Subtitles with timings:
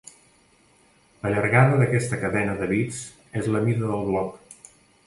[1.25, 3.07] La llargada d'aquesta cadena de bits
[3.43, 4.63] és la mida del bloc.